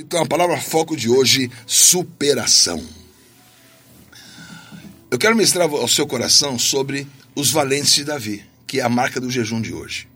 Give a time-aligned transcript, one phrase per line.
[0.00, 2.82] Então a palavra foco de hoje, superação.
[5.10, 9.20] Eu quero mostrar ao seu coração sobre os valentes de Davi, que é a marca
[9.20, 10.08] do jejum de hoje.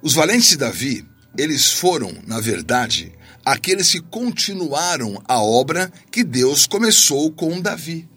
[0.00, 1.06] Os valentes de Davi,
[1.36, 3.12] eles foram, na verdade,
[3.44, 8.08] aqueles que continuaram a obra que Deus começou com Davi.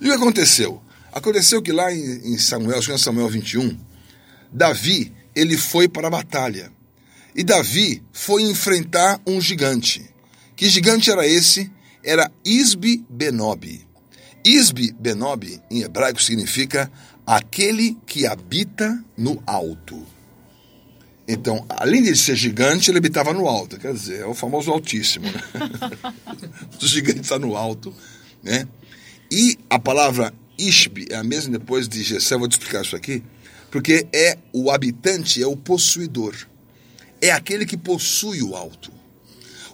[0.00, 0.80] E o que aconteceu?
[1.12, 3.76] Aconteceu que lá em Samuel, Samuel 21,
[4.52, 6.75] Davi, ele foi para a batalha.
[7.36, 10.02] E Davi foi enfrentar um gigante.
[10.56, 11.70] Que gigante era esse?
[12.02, 13.86] Era Isbi Benob.
[14.42, 16.90] Isbi Benob, em hebraico, significa
[17.26, 20.02] aquele que habita no alto.
[21.28, 23.78] Então, além de ser gigante, ele habitava no alto.
[23.78, 25.26] Quer dizer, é o famoso altíssimo.
[25.26, 25.42] Né?
[26.80, 27.92] o gigante está no alto.
[28.42, 28.66] Né?
[29.30, 33.22] E a palavra Ishbi é a mesma depois de Gessé, vou te explicar isso aqui,
[33.70, 36.34] porque é o habitante, é o possuidor
[37.20, 38.92] é aquele que possui o alto.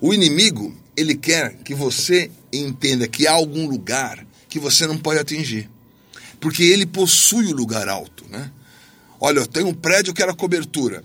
[0.00, 5.18] O inimigo, ele quer que você entenda que há algum lugar que você não pode
[5.18, 5.70] atingir.
[6.40, 8.50] Porque ele possui o lugar alto, né?
[9.20, 11.04] Olha, eu tenho um prédio, eu quero a cobertura.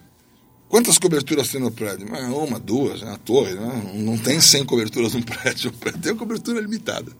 [0.67, 2.07] Quantas coberturas tem no prédio?
[2.13, 3.53] Ah, uma, duas, na torre.
[3.53, 3.91] Né?
[3.95, 5.71] Não tem 100 coberturas no prédio.
[6.01, 7.11] Tem uma cobertura limitada.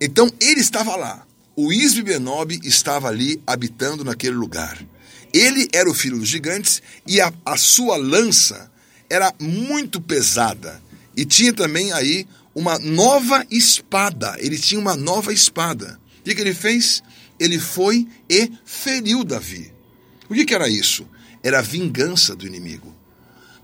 [0.00, 1.24] Então, ele estava lá.
[1.56, 4.84] O Isbe Benob estava ali habitando naquele lugar.
[5.34, 8.70] Ele era o filho dos gigantes e a, a sua lança
[9.10, 10.80] era muito pesada.
[11.16, 14.36] E tinha também aí uma nova espada.
[14.38, 15.98] Ele tinha uma nova espada.
[16.20, 17.02] O que, que ele fez?
[17.38, 19.72] Ele foi e feriu Davi.
[20.30, 21.04] O que, que era isso?
[21.42, 22.94] Era a vingança do inimigo.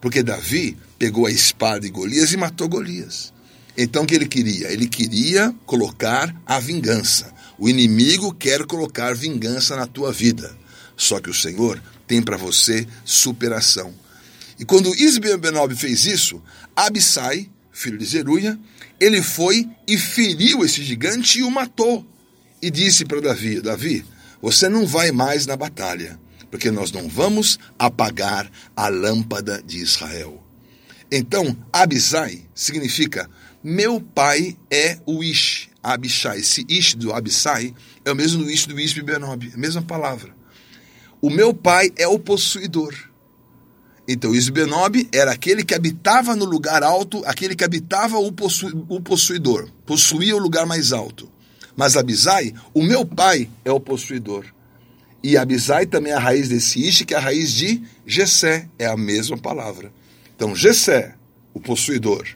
[0.01, 3.33] Porque Davi pegou a espada de Golias e matou Golias.
[3.77, 4.73] Então o que ele queria?
[4.73, 7.33] Ele queria colocar a vingança.
[7.57, 10.59] O inimigo quer colocar vingança na tua vida.
[11.01, 13.95] Só que o Senhor tem para você superação.
[14.59, 14.93] E quando
[15.41, 16.43] Benob fez isso,
[16.77, 18.61] Abissai, filho de Zeruia,
[19.01, 22.07] ele foi e feriu esse gigante e o matou.
[22.61, 24.05] E disse para Davi: Davi,
[24.43, 30.47] você não vai mais na batalha, porque nós não vamos apagar a lâmpada de Israel.
[31.11, 33.27] Então, Abisai significa
[33.65, 36.41] meu pai é o Ish, Abishai.
[36.41, 37.75] Esse Ish do Abissai
[38.05, 40.39] é o mesmo do Ish do Isbe Benob, a mesma palavra.
[41.21, 42.95] O meu pai é o possuidor.
[44.09, 49.01] Então, Isbenob era aquele que habitava no lugar alto, aquele que habitava o, possu o
[49.01, 51.31] possuidor, possuía o lugar mais alto.
[51.77, 54.47] Mas Abisai, o meu pai é o possuidor.
[55.23, 58.87] E Abisai também é a raiz desse Ish, que é a raiz de Gessé, é
[58.87, 59.93] a mesma palavra.
[60.35, 61.15] Então, Gessé,
[61.53, 62.27] o possuidor.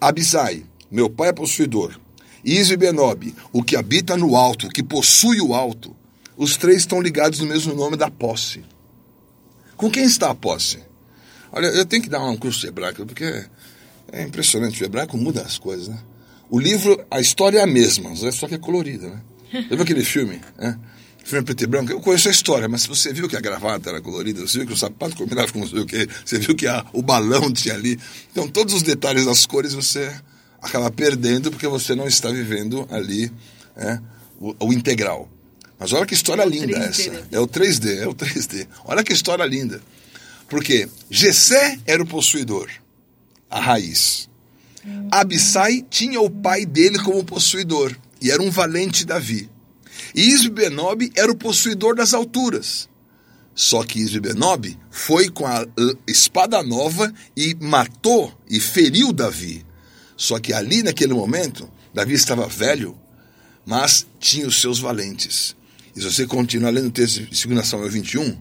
[0.00, 1.98] Abisai, meu pai é possuidor.
[2.44, 5.96] Isbenob, o que habita no alto, o que possui o alto.
[6.38, 8.64] Os três estão ligados no mesmo nome da posse.
[9.76, 10.78] Com quem está a posse?
[11.50, 13.44] Olha, eu tenho que dar um curso de hebraico, porque
[14.12, 14.80] é impressionante.
[14.80, 15.98] O hebraico muda as coisas, né?
[16.48, 19.20] O livro, a história é a mesma, só que é colorida, né?
[19.68, 20.78] Você viu aquele filme, né?
[21.24, 21.90] Filme preto e branco?
[21.90, 24.72] Eu conheço a história, mas você viu que a gravata era colorida, você viu que
[24.72, 27.98] o sapato combinava com o que, você viu que a, o balão tinha ali.
[28.32, 30.10] Então, todos os detalhes das cores você
[30.62, 33.30] acaba perdendo porque você não está vivendo ali
[33.76, 34.00] né,
[34.40, 35.28] o, o integral.
[35.78, 37.10] Mas olha que história é linda 3D, essa.
[37.10, 37.24] Né?
[37.32, 38.66] É o 3D, é o 3D.
[38.84, 39.80] Olha que história linda.
[40.48, 42.68] Porque Gessé era o possuidor,
[43.48, 44.28] a raiz.
[45.10, 49.48] Abissai tinha o pai dele como possuidor, e era um valente Davi.
[50.14, 52.88] E Isbenob era o possuidor das alturas.
[53.54, 55.66] Só que Isbenob foi com a
[56.06, 59.66] espada nova e matou e feriu Davi.
[60.16, 62.96] Só que ali naquele momento, Davi estava velho,
[63.66, 65.56] mas tinha os seus valentes.
[65.98, 68.32] E se você continuar lendo o texto de 2 Samuel 21,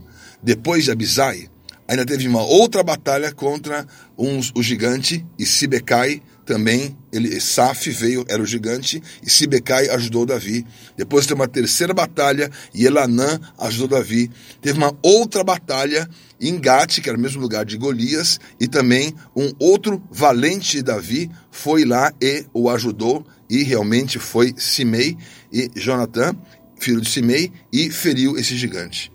[0.44, 1.50] depois de Abisai,
[1.88, 3.84] ainda teve uma outra batalha contra
[4.16, 10.23] um, o gigante, e Sibecai também, ele, Saf veio, era o gigante, e Sibecai ajudou
[10.23, 10.67] Davi.
[10.96, 14.29] Depois teve uma terceira batalha, e Elanã ajudou Davi.
[14.62, 16.07] Teve uma outra batalha
[16.40, 21.28] em Gate, que era o mesmo lugar de Golias, e também um outro valente Davi
[21.50, 25.17] foi lá e o ajudou, e realmente foi Simei
[25.52, 26.35] e Jonathan
[26.79, 29.12] filho de Simei, e feriu esse gigante.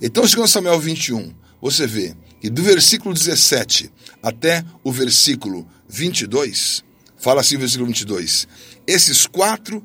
[0.00, 3.90] Então, segundo Samuel 21, você vê que do versículo 17
[4.22, 6.84] até o versículo 22,
[7.16, 8.46] fala assim o versículo 22,
[8.86, 9.82] esses quatro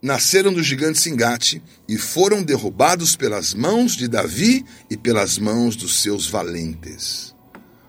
[0.00, 6.00] nasceram do gigante Singate e foram derrubados pelas mãos de Davi e pelas mãos dos
[6.00, 7.34] seus valentes.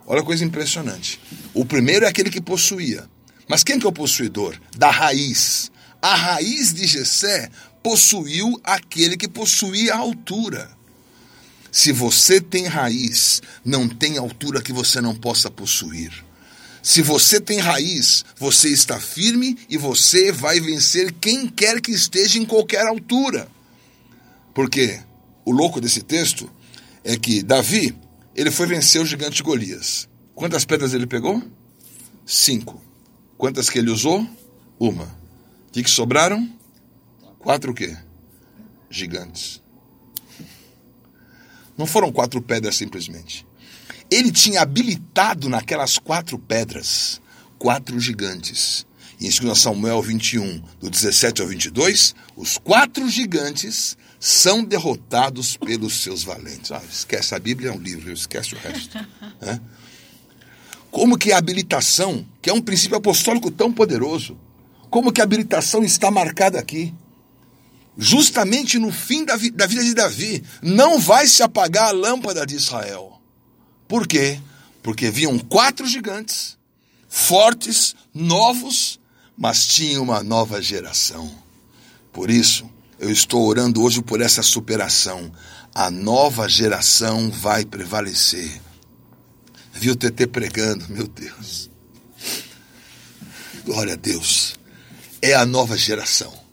[0.05, 1.21] Olha a coisa impressionante.
[1.53, 3.07] O primeiro é aquele que possuía.
[3.47, 4.59] Mas quem que é o possuidor?
[4.75, 5.71] Da raiz.
[6.01, 7.49] A raiz de Jessé
[7.89, 10.69] possuiu aquele que possuía a altura.
[11.71, 16.23] Se você tem raiz, não tem altura que você não possa possuir.
[16.83, 22.37] Se você tem raiz, você está firme e você vai vencer quem quer que esteja
[22.37, 23.47] em qualquer altura.
[24.53, 24.99] Porque
[25.43, 26.47] o louco desse texto
[27.03, 27.97] é que Davi,
[28.35, 30.07] ele foi vencer o gigante Golias.
[30.35, 31.41] Quantas pedras ele pegou?
[32.23, 32.79] Cinco.
[33.35, 34.27] Quantas que ele usou?
[34.79, 35.05] Uma.
[35.05, 36.58] O que, que sobraram?
[37.39, 37.97] Quatro o quê?
[38.89, 39.61] Gigantes.
[41.77, 43.47] Não foram quatro pedras simplesmente.
[44.11, 47.21] Ele tinha habilitado naquelas quatro pedras
[47.59, 48.87] quatro gigantes.
[49.19, 56.01] E em 2 Samuel 21, do 17 ao 22, os quatro gigantes são derrotados pelos
[56.01, 56.71] seus valentes.
[56.71, 58.97] Ah, esquece, a Bíblia é um livro, esquece o resto.
[59.41, 59.57] É?
[60.91, 64.37] Como que a habilitação, que é um princípio apostólico tão poderoso,
[64.89, 66.93] como que a habilitação está marcada aqui?
[68.01, 72.45] Justamente no fim da, vi da vida de Davi, não vai se apagar a lâmpada
[72.45, 73.21] de Israel.
[73.89, 74.39] Por quê?
[74.81, 76.57] Porque viam quatro gigantes,
[77.09, 79.01] fortes, novos,
[79.37, 81.29] mas tinham uma nova geração.
[82.13, 85.29] Por isso, eu estou orando hoje por essa superação.
[85.75, 88.61] A nova geração vai prevalecer.
[89.73, 91.69] Vi o TT pregando, meu Deus.
[93.65, 94.55] Glória a Deus.
[95.21, 96.48] É a nova geração.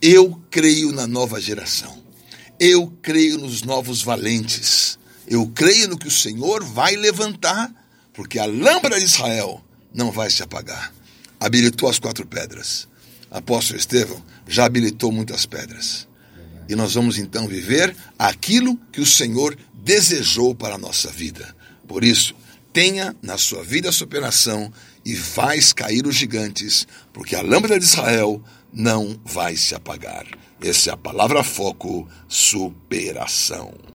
[0.00, 1.98] Eu creio na nova geração.
[2.58, 4.98] Eu creio nos novos valentes.
[5.26, 7.70] Eu creio no que o Senhor vai levantar,
[8.12, 9.62] porque a lâmpada de Israel
[9.94, 10.92] não vai se apagar.
[11.38, 12.88] Habilitou as quatro pedras
[13.30, 16.08] apóstolo Estevão já habilitou muitas pedras.
[16.68, 21.54] E nós vamos então viver aquilo que o Senhor desejou para a nossa vida.
[21.86, 22.34] Por isso,
[22.72, 24.72] tenha na sua vida a superação
[25.04, 28.42] e faz cair os gigantes, porque a lâmpada de Israel
[28.72, 30.26] não vai se apagar.
[30.62, 33.72] Essa é a palavra foco, superação.